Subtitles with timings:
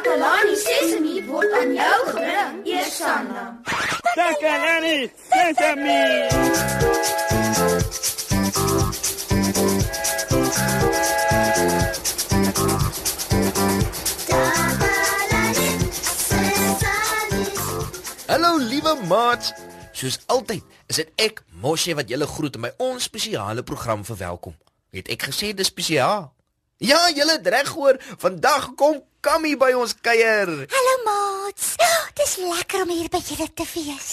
[0.00, 3.42] Takalani Sesemi word aan jou gebring, Eersanna.
[4.16, 6.00] Takalani Sesemi.
[18.26, 19.52] Hallo liewe maats.
[19.92, 24.56] Soos altyd is dit ek, Moshe wat julle groet in my onspesiale program verwelkom.
[24.96, 26.30] Het ek gesê dis spesiaal?
[26.80, 27.98] Ja, julle het reg gehoor.
[28.16, 30.48] Vandag kom Kammy by ons kuier.
[30.48, 31.74] Hallo maats.
[31.76, 34.06] Oh, dis lekker om hier by julle te wees.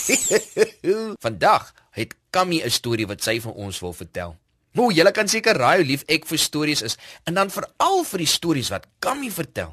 [1.26, 4.36] Vandag het Kammy 'n storie wat sy vir ons wil vertel.
[4.76, 8.20] Hoe julle kan seker raai hoe lief ek vir stories is en dan veral vir
[8.20, 9.72] die stories wat Kammy vertel.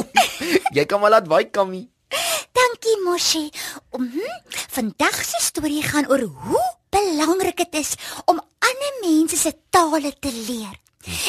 [0.76, 1.82] Jy kan maar laat waai Kammy.
[2.56, 3.50] Dankie Moshi.
[3.92, 4.08] Um,
[4.72, 7.92] vandag se storie gaan oor hoe belangrik dit is
[8.24, 10.80] om ander mense se tale te leer.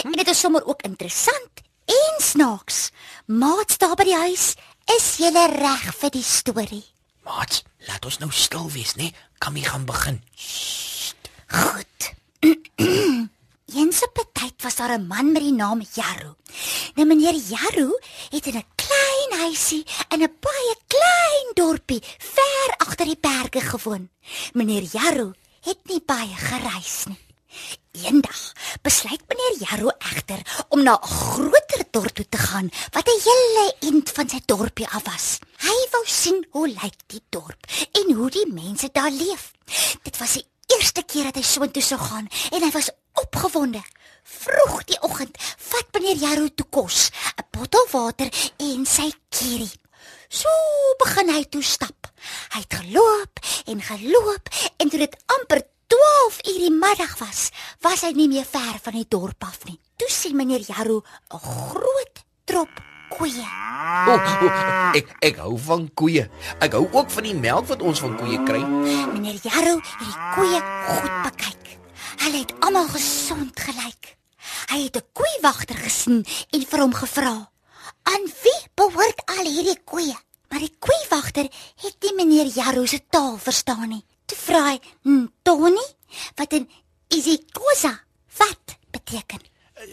[0.04, 2.90] En dit is sommer ook interessant en snaaks.
[3.26, 4.54] Maats daar by die huis,
[4.96, 6.84] is julle reg vir die storie?
[7.26, 9.12] Maats, laat ons nou stil wees, né?
[9.42, 10.22] Kammy gaan begin.
[11.48, 12.14] Goed.
[13.76, 16.36] Eens op 'n tyd was daar 'n man met die naam Jaru.
[16.96, 23.06] Nou meneer Jaru het in 'n klein huisie in 'n baie klein dorpie ver agter
[23.06, 24.10] die berge gewoon.
[24.54, 27.25] Meneer Jaru het nie baie gereis nie.
[27.92, 33.24] Eendag besluit meneer Jaru egter om na 'n groter dorp toe te gaan wat 'n
[33.28, 35.40] hele eind van sy dorpie af was.
[35.58, 37.62] Hy wou sien hoe lyk die dorp
[37.92, 39.52] en hoe die mense daar leef.
[40.04, 43.82] Dit was die eerste keer dat hy soontoe sou gaan en hy was opgewonde.
[44.24, 49.72] Vroeg die oggend vat meneer Jaru toe kos, 'n bottel water en sy kierie.
[50.30, 50.50] So
[51.00, 52.08] begin hy toe stap.
[52.54, 55.25] Hy het geloop en geloop en toe dit amper 12 uur
[56.66, 57.52] die middag was,
[57.86, 59.78] was hy nie meer ver van die dorp af nie.
[60.00, 62.70] Toe sien meneer Jaru 'n groot trop
[63.10, 63.46] koeie.
[64.10, 66.26] O, oh, oh, ek ek hou van koeie.
[66.60, 68.64] Ek hou ook van die melk wat ons van koeie kry.
[69.14, 71.66] Meneer Jaru het die koeie goed bekyk.
[72.24, 74.18] Hulle het almal gesond gelyk.
[74.72, 77.52] Hy het 'n koeiwagter gesien en vir hom gevra:
[78.04, 80.18] "Aan wie behoort al hierdie koeie?"
[80.50, 81.48] Maar die koeiwagter
[81.84, 84.06] het nie meneer Jaru se taal verstaan nie.
[84.26, 85.95] Toe vra hy: "Hm, "Tony,
[86.36, 86.70] wat in
[87.08, 88.00] isiXhosa
[88.38, 89.42] wat beteken?"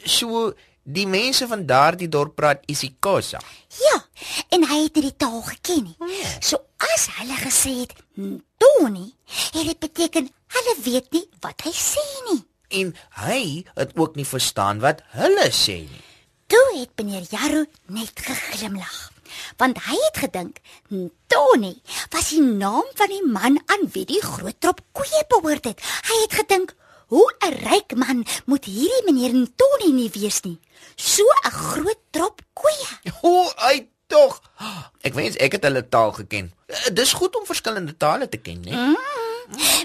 [0.05, 0.53] So
[0.83, 3.41] die mense van daardie dorp praat isiXhosa.
[3.69, 3.99] Ja,
[4.49, 5.97] en hy het nie die taal geken nie.
[6.41, 6.59] So
[6.95, 9.13] as hulle gesê het "Hm, "Tony",
[9.53, 12.43] het dit beteken hulle weet nie wat hy sê nie.
[12.69, 16.05] En hy het ook nie verstaan wat hulle sê nie.
[16.47, 19.12] Toe het meneer Jaru net geglimlag.
[19.57, 20.57] Want hy het gedink
[21.27, 21.75] Tony
[22.11, 25.81] was die naam van die man aan wie die groot trop koeie behoort het.
[26.09, 26.75] Hy het gedink,
[27.07, 30.59] hoe 'n ryk man moet hierdie meneer Tony nie wees nie.
[30.97, 32.89] So 'n groot trop koeie.
[33.23, 34.41] O, hy tog.
[35.03, 36.53] Ek wens ek het hulle taal geken.
[36.67, 38.73] Eh, Dis goed om verskillende tale te ken, né?
[38.73, 38.97] Mm.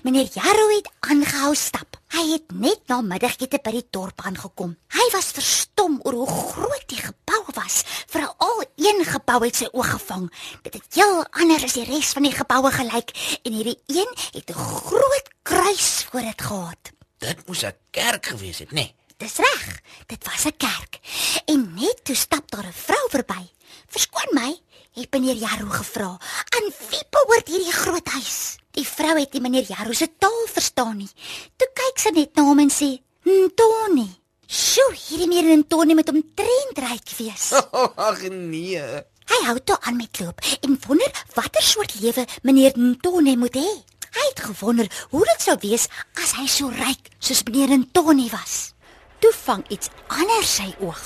[0.04, 1.97] Meneer Jaru het aangehou stap.
[2.18, 4.72] Hy het net na middagete by die dorp aangekom.
[4.90, 7.84] Hy was verstom oor hoe groot die gebou was.
[8.10, 10.26] Veral een gebou het sy oog gevang.
[10.66, 13.14] Dit het heel anders as die res van die geboue gelyk
[13.44, 16.92] en hierdie een het 'n groot kruis voor dit gehad.
[17.18, 18.90] Dit moes 'n kerk gewees het, né?
[19.18, 19.82] Dis reg.
[20.06, 21.00] Dit was 'n kerk.
[21.46, 23.44] En net toe stap daar 'n vrou verby.
[23.88, 24.60] "Verskoon my,"
[24.94, 26.20] het meneer Jaru gevra.
[26.56, 30.98] "Aan wie behoort hierdie groot huis?" Die vrou het nie meneer Jaru se taal verstaan
[30.98, 31.10] nie.
[31.56, 34.10] Toe kyk sy net na hom en sê: "Ntoni."
[34.48, 37.52] "Sjoe, hierdie meneer Ntoni moet omtrent ryk wees."
[38.10, 38.82] Ag nee.
[39.28, 43.70] Hy hou toe aan met loop en wonder watter soort lewe meneer Ntoni moet hê.
[44.18, 45.88] Hy het gewonder hoe dit sou wees
[46.24, 48.77] as hy so ryk soos meneer Ntoni was.
[49.20, 51.02] Toe vang iets anders sy oog.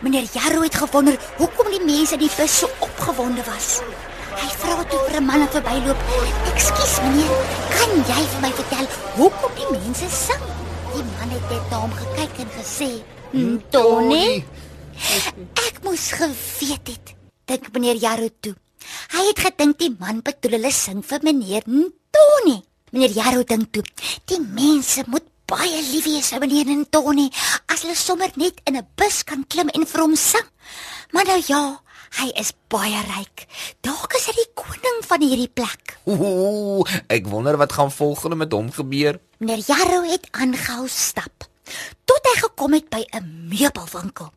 [0.00, 3.80] Meneer Jaru het gewonder hoekom die mense in die bus so opgewonde was.
[4.30, 6.00] Hy vra toe vir 'n man wat verbyloop:
[6.52, 7.34] "Ekskuus meneer,
[7.74, 8.86] kan jy vir my vertel
[9.18, 10.44] hoekom die mense sing?"
[10.94, 12.90] Die man het net na hom gekyk en gesê:
[13.34, 14.44] "Ntoni."
[15.66, 18.54] Ek moes geweet het, dink meneer Jaru toe.
[19.12, 22.62] Hy het gedink die man bedoel hulle sing vir meneer Ntoni.
[22.92, 23.82] Meneer Jaru dink toe,
[24.26, 27.26] die mense moet baie lief wees vir meneer Ntoni
[27.72, 30.46] as hulle sommer net in 'n bus kan klim en vir hom sing.
[31.12, 31.62] Maar nou ja,
[32.20, 33.46] hy is baie ryk.
[33.82, 35.96] Dalk is hy die koning van hierdie plek.
[36.06, 39.18] Ooh, ek wonder wat gaan volgende met hom gebeur.
[39.38, 41.48] Meneer Jaru het aangehou stap
[42.04, 44.30] tot hy gekom het by 'n meubelwinkel.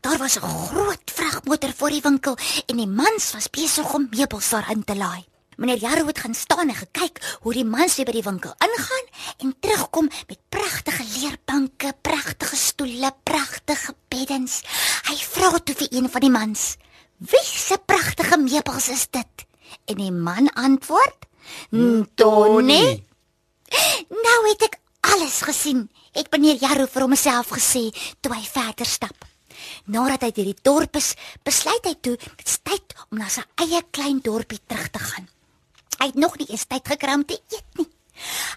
[0.00, 4.50] Daar was 'n groot vragmotor voor die winkel en die mans was besig om meubels
[4.50, 5.24] daarin te laai.
[5.60, 9.08] Meneer Jaru het gaan staan en gekyk hoe die mans weer by die winkel ingaan
[9.44, 14.62] en terugkom met pragtige leerbanke, pragtige stoele, pragtige beddens.
[15.04, 16.62] Hy vra toe vir een van die mans:
[17.18, 19.44] Wie se pragtige meubels is dit?
[19.84, 21.28] En die man antwoord:
[22.14, 23.04] "Tony."
[24.24, 24.78] Nou het ek
[25.12, 27.90] alles gesien, het meneer Jaru vir homself gesê
[28.20, 29.28] toe hy verder stap.
[29.84, 31.12] Nadat hy deur die dorp is,
[31.44, 35.28] besluit hy toe dit is tyd om na sy eie klein dorpie terug te gaan.
[36.00, 37.88] Hy het nog nie eens tyd gekry om te eet nie.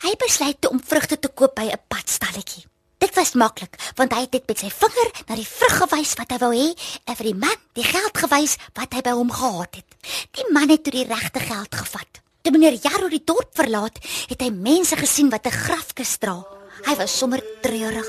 [0.03, 2.63] Hy besluit toe om vrugte te koop by 'n padstalletjie.
[3.03, 6.31] Dit was maklik, want hy het net met sy vinger na die vrug gewys wat
[6.31, 6.69] hy wou hê
[7.03, 9.89] en vir die man die geld gewys wat hy by hom gehad het.
[10.31, 12.21] Die man het toe die regte geld gevat.
[12.41, 13.99] Toe meneer Jaro die dorp verlaat,
[14.29, 16.45] het hy mense gesien wat 'n grafkis dra.
[16.85, 18.07] Hy was sommer treurig.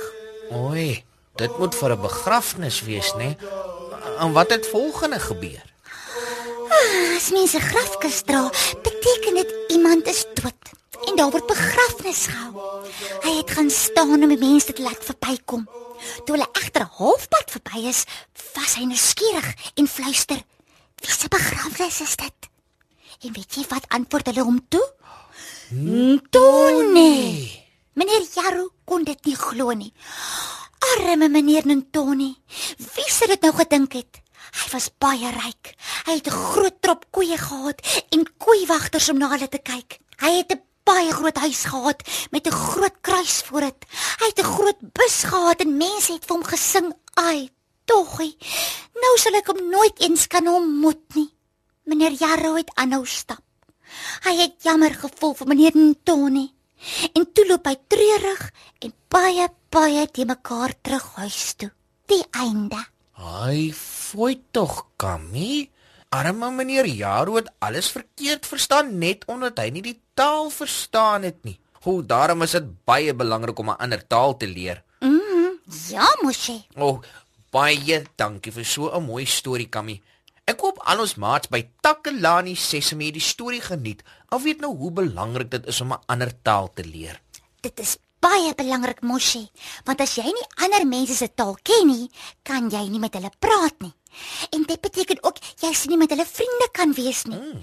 [0.52, 1.04] Oei,
[1.36, 3.36] dit moet vir 'n begrafnis wees, né?
[4.20, 5.73] En wat het volgende gebeur?
[7.16, 8.50] As mense grafkis dra,
[8.82, 10.72] beteken dit iemand is dood
[11.08, 12.64] en daar word begrafnis gehou.
[13.24, 15.66] Hy het gaan staan om die mense te laat verbykom.
[16.24, 18.04] Toe hulle egter halfpad verby is,
[18.56, 19.48] was hy nuuskierig
[19.80, 20.40] en fluister:
[21.00, 22.50] "Wie se begrafnis is dit?"
[23.24, 24.86] En weet jy wat antwoord hulle hom toe?
[25.70, 27.14] "Ntoni."
[27.94, 29.92] Meneer Jaru kon dit nie glo nie.
[30.94, 32.34] Arme meneer Ntoni.
[32.78, 34.23] Wie sou dit nou gedink het?
[34.54, 35.74] Hy was baie ryk.
[36.06, 37.78] Hy het 'n groot trop koeie gehad
[38.10, 39.98] en koeiwagters om na hulle te kyk.
[40.22, 43.80] Hy het 'n baie groot huis gehad met 'n groot kruis voor dit.
[44.20, 46.92] Hy het 'n groot bus gehad en mense het vir hom gesing.
[47.14, 47.50] Ai,
[47.84, 48.36] toggie.
[48.94, 51.34] Nou sal ek hom nooit eens kan ontmoet nie.
[51.84, 53.42] Meneer Jarro het aanhou stap.
[54.24, 56.52] Hy het jammer gevoel vir meneer Ntoni.
[57.12, 58.50] En toe loop hy treurig
[58.84, 61.70] en baie baie te mekaar terug huis toe.
[62.06, 62.78] Die einde.
[63.16, 63.72] Ai,
[64.14, 65.68] fooi tog, Kammy.
[66.14, 71.40] Arme meneer Jaro het alles verkeerd verstaan net omdat hy nie die taal verstaan het
[71.42, 71.56] nie.
[71.82, 74.82] Hoe daarom is dit baie belangrik om 'n ander taal te leer.
[75.00, 75.58] Mhm.
[75.90, 76.66] Ja, mosie.
[76.76, 77.02] O, oh,
[77.50, 80.00] baie dankie vir so 'n mooi storie, Kammy.
[80.46, 84.02] Ek hoop al ons maats by Takelani Sesame die storie geniet.
[84.28, 87.20] Al weet nou hoe belangrik dit is om 'n ander taal te leer.
[87.60, 89.50] Dit is baie belangrik, mosie,
[89.84, 92.08] want as jy nie ander mense se taal ken nie,
[92.46, 93.92] kan jy nie met hulle praat nie.
[94.54, 97.40] En dit beteken ook jy sien nie met hulle vriende kan wees nie.
[97.40, 97.60] Mm.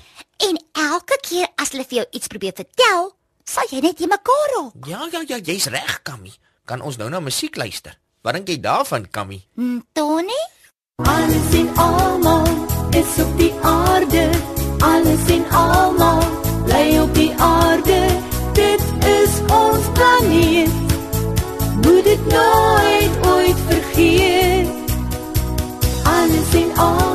[0.49, 0.61] En
[0.91, 3.11] elke keer as hulle vir jou iets probeer vertel,
[3.47, 4.87] sal jy net mekaar raak.
[4.87, 6.33] Ja, ja, ja, jy's reg, Kammy.
[6.65, 7.97] Kan ons nou na musiek luister?
[8.21, 9.41] Wat dink jy daarvan, Kammy?
[9.55, 10.41] Hm, Tony?
[11.01, 12.45] Alles en almal
[12.93, 14.29] is op die aarde.
[14.85, 16.25] Alles en almal
[16.65, 18.20] bly op die aarde.
[20.01, 20.69] Planeet.
[21.75, 24.67] Moet dit nooit ooit vergeet.
[26.03, 27.10] Alles en almal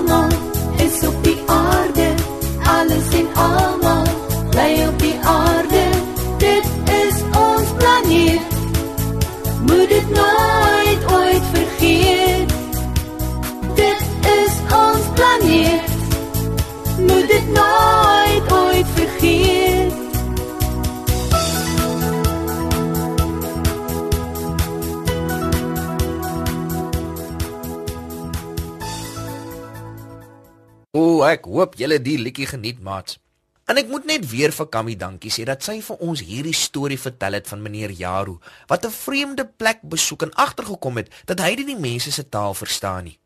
[31.29, 33.19] ek hoop julle die liedjie geniet, maats.
[33.67, 36.99] En ek moet net weer vir Kammy dankie sê dat sy vir ons hierdie storie
[37.03, 38.39] vertel het van meneer Jaru
[38.71, 42.55] wat 'n vreemde plek besoek en agtergekom het dat hy nie die mense se taal
[42.55, 43.19] verstaan nie.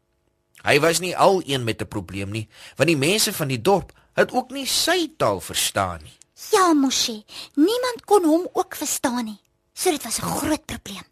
[0.65, 3.93] Hy was nie al een met 'n probleem nie, want die mense van die dorp
[4.15, 6.17] het ook nie sy taal verstaan nie.
[6.53, 7.25] Ja, mosie.
[7.55, 9.41] Niemand kon hom ook verstaan nie.
[9.75, 11.05] So dit was 'n groot probleem.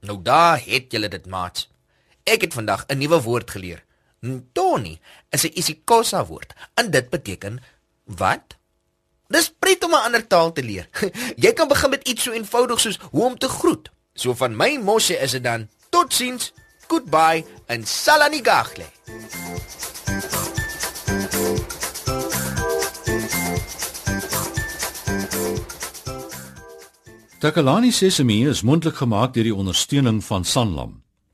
[0.00, 1.68] Nou daar het julle dit, maats.
[2.24, 3.84] Ek het vandag 'n nuwe woord geleer.
[4.20, 4.98] Ntoni
[5.30, 7.62] is 'n isiXhosa woord en dit beteken
[8.04, 8.56] wat?
[9.28, 10.88] Dis pret om 'n ander taal te leer.
[11.44, 13.90] Jy kan begin met iets so eenvoudig soos hoe om te groet.
[14.14, 16.52] So van my mosie is dit dan totsiens,
[16.88, 18.84] goodbye en salanigagle.
[27.38, 31.05] Takalani Sesemi is mondelik gemaak deur die ondersteuning van Sanlam.